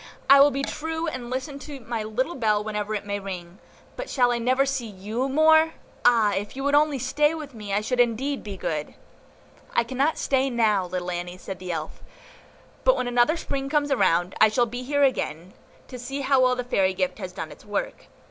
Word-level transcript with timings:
"I 0.31 0.39
will 0.39 0.49
be 0.49 0.63
true, 0.63 1.05
and 1.05 1.29
listen 1.29 1.59
to 1.59 1.79
my 1.79 2.01
little 2.01 2.33
bell 2.33 2.63
whenever 2.63 2.95
it 2.95 3.05
may 3.05 3.19
ring. 3.19 3.59
But 3.95 4.09
shall 4.09 4.31
I 4.31 4.39
never 4.39 4.65
see 4.65 4.87
YOU 4.87 5.29
more? 5.29 5.73
Ah! 6.03 6.33
if 6.33 6.55
you 6.55 6.63
would 6.63 6.73
only 6.73 6.97
stay 6.97 7.35
with 7.35 7.53
me, 7.53 7.71
I 7.71 7.81
should 7.81 7.99
indeed 7.99 8.41
be 8.41 8.57
good." 8.57 8.95
"I 9.75 9.83
cannot 9.83 10.17
stay 10.17 10.49
now, 10.49 10.87
little 10.87 11.11
Annie," 11.11 11.37
said 11.37 11.59
the 11.59 11.71
Elf, 11.71 12.01
"but 12.83 12.97
when 12.97 13.07
another 13.07 13.37
Spring 13.37 13.69
comes 13.69 13.93
round, 13.93 14.33
I 14.41 14.49
shall 14.49 14.65
be 14.65 14.81
here 14.81 15.03
again, 15.03 15.53
to 15.89 15.99
see 15.99 16.21
how 16.21 16.41
well 16.41 16.55
the 16.55 16.63
fairy 16.63 16.95
gift 16.95 17.19
has 17.19 17.31
done 17.31 17.51
its 17.51 17.63
work. 17.63 18.07